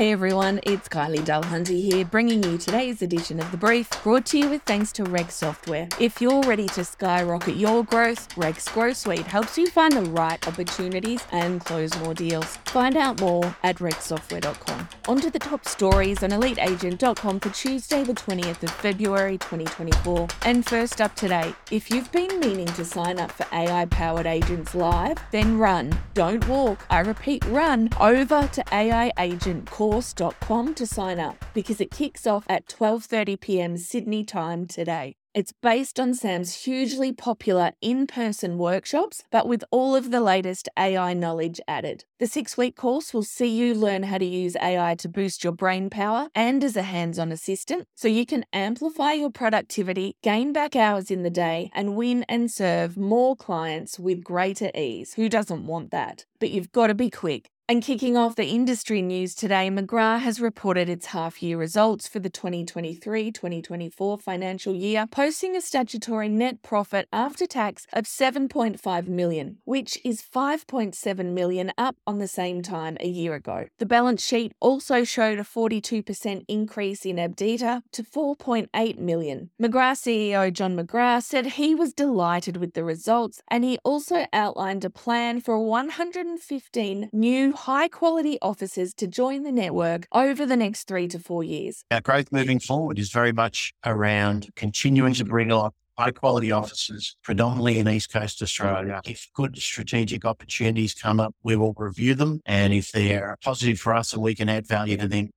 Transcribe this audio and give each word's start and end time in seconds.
Hey 0.00 0.12
everyone, 0.12 0.60
it's 0.62 0.88
Kylie 0.88 1.18
Dulhunty 1.18 1.82
here, 1.82 2.06
bringing 2.06 2.42
you 2.42 2.56
today's 2.56 3.02
edition 3.02 3.38
of 3.38 3.50
The 3.50 3.58
Brief, 3.58 3.86
brought 4.02 4.24
to 4.28 4.38
you 4.38 4.48
with 4.48 4.62
thanks 4.62 4.92
to 4.92 5.04
Rex 5.04 5.34
Software. 5.34 5.88
If 6.00 6.22
you're 6.22 6.40
ready 6.44 6.68
to 6.68 6.86
skyrocket 6.86 7.56
your 7.56 7.84
growth, 7.84 8.34
Rex's 8.34 8.72
Growth 8.72 8.96
Suite 8.96 9.26
helps 9.26 9.58
you 9.58 9.66
find 9.68 9.92
the 9.92 10.10
right 10.10 10.48
opportunities 10.48 11.22
and 11.32 11.62
close 11.62 11.94
more 11.98 12.14
deals. 12.14 12.56
Find 12.64 12.96
out 12.96 13.20
more 13.20 13.54
at 13.62 13.76
rexsoftware.com. 13.76 14.88
On 15.10 15.20
to 15.20 15.28
the 15.28 15.40
top 15.40 15.66
stories 15.66 16.22
on 16.22 16.30
eliteagent.com 16.30 17.40
for 17.40 17.48
Tuesday, 17.48 18.04
the 18.04 18.14
20th 18.14 18.62
of 18.62 18.70
February 18.70 19.38
2024. 19.38 20.28
And 20.44 20.64
first 20.64 21.00
up 21.00 21.16
today, 21.16 21.52
if 21.72 21.90
you've 21.90 22.12
been 22.12 22.38
meaning 22.38 22.68
to 22.68 22.84
sign 22.84 23.18
up 23.18 23.32
for 23.32 23.44
AI 23.52 23.86
powered 23.86 24.26
agents 24.26 24.72
live, 24.72 25.18
then 25.32 25.58
run. 25.58 25.98
Don't 26.14 26.46
walk. 26.46 26.86
I 26.90 27.00
repeat, 27.00 27.44
run 27.46 27.88
over 27.98 28.46
to 28.52 28.64
AI 28.70 29.10
Agent 29.18 29.68
Core 29.68 29.94
course.com 29.94 30.74
to 30.74 30.86
sign 30.86 31.18
up 31.18 31.44
because 31.54 31.80
it 31.80 31.90
kicks 31.90 32.24
off 32.24 32.44
at 32.48 32.68
12:30 32.68 33.40
p.m. 33.40 33.76
Sydney 33.78 34.24
time 34.24 34.64
today. 34.64 35.16
It's 35.32 35.52
based 35.52 36.00
on 36.00 36.14
Sam's 36.14 36.64
hugely 36.64 37.12
popular 37.12 37.70
in 37.80 38.08
person 38.08 38.58
workshops, 38.58 39.22
but 39.30 39.46
with 39.46 39.62
all 39.70 39.94
of 39.94 40.10
the 40.10 40.20
latest 40.20 40.68
AI 40.76 41.14
knowledge 41.14 41.60
added. 41.68 42.04
The 42.18 42.26
six 42.26 42.58
week 42.58 42.74
course 42.74 43.14
will 43.14 43.22
see 43.22 43.46
you 43.46 43.72
learn 43.72 44.02
how 44.02 44.18
to 44.18 44.24
use 44.24 44.56
AI 44.60 44.96
to 44.96 45.08
boost 45.08 45.44
your 45.44 45.52
brain 45.52 45.88
power 45.88 46.30
and 46.34 46.64
as 46.64 46.76
a 46.76 46.82
hands 46.82 47.16
on 47.16 47.30
assistant 47.30 47.86
so 47.94 48.08
you 48.08 48.26
can 48.26 48.44
amplify 48.52 49.12
your 49.12 49.30
productivity, 49.30 50.16
gain 50.20 50.52
back 50.52 50.74
hours 50.74 51.12
in 51.12 51.22
the 51.22 51.30
day, 51.30 51.70
and 51.74 51.94
win 51.94 52.24
and 52.28 52.50
serve 52.50 52.96
more 52.96 53.36
clients 53.36 54.00
with 54.00 54.24
greater 54.24 54.72
ease. 54.74 55.14
Who 55.14 55.28
doesn't 55.28 55.64
want 55.64 55.92
that? 55.92 56.24
But 56.40 56.50
you've 56.50 56.72
got 56.72 56.88
to 56.88 56.94
be 56.94 57.08
quick. 57.08 57.50
And 57.70 57.84
kicking 57.84 58.16
off 58.16 58.34
the 58.34 58.48
industry 58.48 59.00
news 59.00 59.32
today, 59.32 59.70
McGrath 59.70 60.22
has 60.22 60.40
reported 60.40 60.88
its 60.88 61.06
half 61.06 61.40
year 61.40 61.56
results 61.56 62.08
for 62.08 62.18
the 62.18 62.28
2023 62.28 63.30
2024 63.30 64.18
financial 64.18 64.74
year, 64.74 65.06
posting 65.08 65.54
a 65.54 65.60
statutory 65.60 66.28
net 66.28 66.62
profit 66.62 67.06
after 67.12 67.46
tax 67.46 67.86
of 67.92 68.06
7.5 68.06 69.06
million, 69.06 69.58
which 69.66 70.00
is 70.04 70.20
5.7 70.20 71.32
million 71.32 71.70
up 71.78 71.94
on 72.08 72.18
the 72.18 72.26
same 72.26 72.60
time 72.60 72.96
a 72.98 73.06
year 73.06 73.34
ago. 73.34 73.68
The 73.78 73.86
balance 73.86 74.26
sheet 74.26 74.52
also 74.58 75.04
showed 75.04 75.38
a 75.38 75.44
42% 75.44 76.44
increase 76.48 77.06
in 77.06 77.18
EBITDA 77.18 77.82
to 77.92 78.02
4.8 78.02 78.98
million. 78.98 79.50
McGrath 79.62 80.02
CEO 80.02 80.52
John 80.52 80.76
McGrath 80.76 81.22
said 81.22 81.46
he 81.46 81.76
was 81.76 81.92
delighted 81.92 82.56
with 82.56 82.74
the 82.74 82.82
results 82.82 83.42
and 83.46 83.62
he 83.62 83.78
also 83.84 84.26
outlined 84.32 84.84
a 84.84 84.90
plan 84.90 85.40
for 85.40 85.64
115 85.64 87.10
new 87.12 87.54
high 87.60 87.88
quality 87.88 88.38
officers 88.40 88.94
to 88.94 89.06
join 89.06 89.42
the 89.42 89.52
network 89.52 90.06
over 90.12 90.46
the 90.46 90.56
next 90.56 90.88
three 90.88 91.06
to 91.08 91.18
four 91.18 91.44
years. 91.44 91.84
Our 91.90 92.00
growth 92.00 92.32
moving 92.32 92.58
forward 92.58 92.98
is 92.98 93.10
very 93.10 93.32
much 93.32 93.72
around 93.84 94.48
continuing 94.56 95.14
to 95.14 95.24
bring 95.24 95.52
on 95.52 95.70
high 95.98 96.10
quality 96.10 96.50
officers, 96.50 97.16
predominantly 97.22 97.78
in 97.78 97.86
East 97.86 98.10
Coast 98.10 98.40
Australia. 98.40 99.02
If 99.04 99.28
good 99.34 99.58
strategic 99.58 100.24
opportunities 100.24 100.94
come 100.94 101.20
up, 101.20 101.34
we 101.42 101.56
will 101.56 101.74
review 101.76 102.14
them. 102.14 102.40
And 102.46 102.72
if 102.72 102.92
they're 102.92 103.36
positive 103.44 103.78
for 103.78 103.94
us 103.94 104.14
and 104.14 104.22
we 104.22 104.34
can 104.34 104.48
add 104.48 104.66
value 104.66 104.96
to 104.96 105.06
them, 105.06 105.28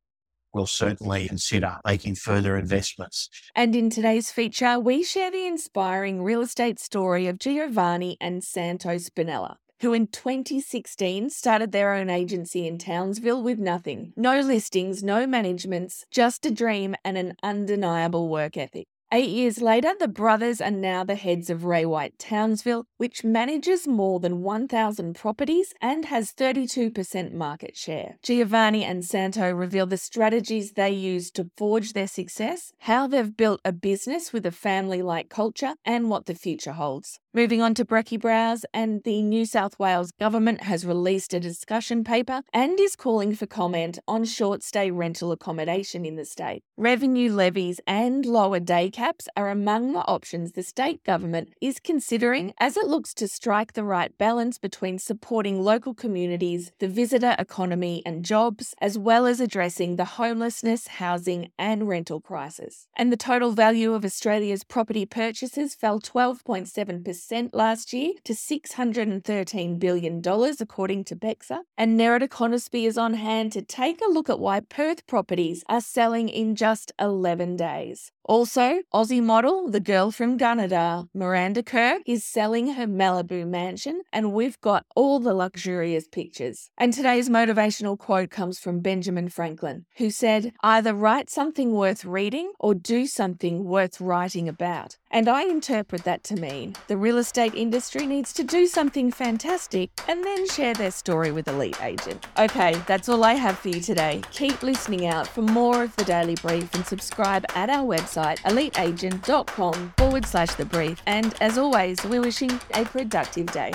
we'll 0.53 0.67
certainly 0.67 1.27
consider 1.27 1.79
making 1.85 2.15
further 2.15 2.55
investments. 2.55 3.29
And 3.53 3.75
in 3.75 3.89
today's 3.89 4.31
feature, 4.31 4.79
we 4.79 5.03
share 5.03 5.31
the 5.31 5.45
inspiring 5.45 6.23
real 6.23 6.41
estate 6.41 6.79
story 6.79 7.27
of 7.27 7.39
Giovanni 7.39 8.15
and 8.21 8.41
Santo 8.43 8.95
Spinella 8.95 9.57
who 9.83 9.93
in 9.93 10.07
2016 10.07 11.29
started 11.29 11.73
their 11.73 11.93
own 11.93 12.09
agency 12.09 12.65
in 12.65 12.77
Townsville 12.77 13.43
with 13.43 13.59
nothing. 13.59 14.13
No 14.15 14.39
listings, 14.39 15.03
no 15.03 15.27
managements, 15.27 16.05
just 16.09 16.45
a 16.45 16.51
dream 16.51 16.95
and 17.03 17.17
an 17.17 17.35
undeniable 17.43 18.29
work 18.29 18.55
ethic. 18.55 18.87
Eight 19.11 19.29
years 19.29 19.61
later, 19.61 19.93
the 19.99 20.07
brothers 20.07 20.59
are 20.59 20.71
now 20.71 21.03
the 21.03 21.13
heads 21.13 21.51
of 21.51 21.65
Ray 21.65 21.85
White 21.85 22.17
Townsville, 22.17 22.85
which 22.97 23.23
manages 23.23 23.87
more 23.87 24.19
than 24.19 24.41
1,000 24.41 25.13
properties 25.15 25.73
and 25.81 26.05
has 26.05 26.31
32% 26.31 27.33
market 27.33 27.77
share. 27.77 28.15
Giovanni 28.23 28.83
and 28.83 29.05
Santo 29.05 29.51
reveal 29.51 29.85
the 29.85 29.97
strategies 29.97 30.71
they 30.71 30.89
use 30.89 31.29
to 31.31 31.51
forge 31.57 31.93
their 31.93 32.07
success, 32.07 32.71
how 32.79 33.05
they've 33.05 33.37
built 33.37 33.61
a 33.63 33.71
business 33.71 34.33
with 34.33 34.45
a 34.47 34.51
family 34.51 35.03
like 35.03 35.29
culture, 35.29 35.73
and 35.85 36.09
what 36.09 36.25
the 36.25 36.33
future 36.33 36.73
holds. 36.73 37.19
Moving 37.35 37.63
on 37.63 37.73
to 37.75 37.83
Brecky 37.83 38.21
Brows, 38.21 38.63
and 38.75 39.01
the 39.03 39.23
New 39.23 39.47
South 39.47 39.79
Wales 39.79 40.11
government 40.19 40.61
has 40.61 40.85
released 40.85 41.33
a 41.33 41.39
discussion 41.39 42.03
paper 42.03 42.43
and 42.53 42.79
is 42.79 42.95
calling 42.95 43.33
for 43.33 43.47
comment 43.47 43.97
on 44.07 44.23
short 44.23 44.61
stay 44.61 44.91
rental 44.91 45.31
accommodation 45.31 46.05
in 46.05 46.15
the 46.15 46.25
state. 46.25 46.61
Revenue 46.77 47.31
levies 47.31 47.79
and 47.87 48.23
lower 48.23 48.59
day 48.59 48.91
caps 48.91 49.27
are 49.35 49.49
among 49.49 49.93
the 49.93 50.05
options 50.05 50.51
the 50.51 50.61
state 50.61 51.03
government 51.03 51.49
is 51.59 51.79
considering 51.79 52.53
as 52.59 52.77
it 52.77 52.85
looks 52.85 53.15
to 53.15 53.27
strike 53.27 53.73
the 53.73 53.83
right 53.83 54.15
balance 54.19 54.59
between 54.59 54.99
supporting 54.99 55.59
local 55.59 55.95
communities, 55.95 56.71
the 56.77 56.87
visitor 56.87 57.35
economy 57.39 58.03
and 58.05 58.23
jobs, 58.23 58.75
as 58.79 58.95
well 58.95 59.25
as 59.25 59.39
addressing 59.39 59.95
the 59.95 60.05
homelessness, 60.21 60.85
housing, 60.85 61.49
and 61.57 61.87
rental 61.87 62.21
crisis. 62.21 62.87
And 62.95 63.11
the 63.11 63.17
total 63.17 63.53
value 63.53 63.95
of 63.95 64.05
Australia's 64.05 64.63
property 64.63 65.07
purchases 65.07 65.73
fell 65.73 65.99
12.7% 65.99 67.22
last 67.53 67.93
year 67.93 68.13
to 68.23 68.33
$613 68.33 69.79
billion, 69.79 70.21
according 70.59 71.03
to 71.05 71.15
PEXA. 71.15 71.59
And 71.77 71.99
Nerida 71.99 72.27
Conisbee 72.27 72.85
is 72.85 72.97
on 72.97 73.13
hand 73.15 73.51
to 73.53 73.61
take 73.61 74.01
a 74.01 74.09
look 74.09 74.29
at 74.29 74.39
why 74.39 74.59
Perth 74.59 75.05
properties 75.07 75.63
are 75.69 75.81
selling 75.81 76.29
in 76.29 76.55
just 76.55 76.91
11 76.99 77.55
days. 77.57 78.11
Also, 78.25 78.79
Aussie 78.93 79.21
model, 79.21 79.69
the 79.69 79.81
girl 79.81 80.09
from 80.09 80.37
Gunnedah, 80.37 81.09
Miranda 81.13 81.61
Kerr, 81.61 81.99
is 82.05 82.23
selling 82.23 82.73
her 82.73 82.87
Malibu 82.87 83.45
mansion, 83.45 84.03
and 84.13 84.31
we've 84.31 84.59
got 84.61 84.85
all 84.95 85.19
the 85.19 85.33
luxurious 85.33 86.07
pictures. 86.07 86.69
And 86.77 86.93
today's 86.93 87.29
motivational 87.29 87.99
quote 87.99 88.29
comes 88.29 88.59
from 88.59 88.79
Benjamin 88.79 89.27
Franklin, 89.27 89.85
who 89.97 90.09
said, 90.09 90.53
Either 90.63 90.93
write 90.93 91.29
something 91.29 91.73
worth 91.73 92.05
reading 92.05 92.53
or 92.59 92.73
do 92.73 93.07
something 93.07 93.65
worth 93.65 93.99
writing 93.99 94.47
about. 94.47 94.97
And 95.11 95.27
I 95.27 95.43
interpret 95.43 96.05
that 96.05 96.23
to 96.25 96.35
mean 96.35 96.75
the 96.87 96.97
real 96.97 97.17
estate 97.17 97.53
industry 97.53 98.07
needs 98.07 98.31
to 98.33 98.43
do 98.43 98.67
something 98.67 99.11
fantastic 99.11 99.91
and 100.07 100.23
then 100.23 100.47
share 100.47 100.73
their 100.73 100.91
story 100.91 101.31
with 101.31 101.49
Elite 101.49 101.81
Agent. 101.83 102.25
Okay, 102.39 102.81
that's 102.87 103.09
all 103.09 103.23
I 103.25 103.33
have 103.33 103.59
for 103.59 103.67
you 103.67 103.81
today. 103.81 104.21
Keep 104.31 104.63
listening 104.63 105.07
out 105.07 105.27
for 105.27 105.41
more 105.41 105.83
of 105.83 105.95
the 105.97 106.05
Daily 106.05 106.35
Brief 106.35 106.73
and 106.73 106.85
subscribe 106.85 107.45
at 107.53 107.69
our 107.69 107.83
website, 108.13 108.39
eliteagent.com 108.41 109.93
forward 109.97 110.25
slash 110.25 110.53
the 110.55 110.65
brief. 110.65 111.01
And 111.05 111.33
as 111.41 111.57
always, 111.57 112.03
we're 112.03 112.21
wishing 112.21 112.51
a 112.73 112.85
productive 112.85 113.51
day. 113.51 113.73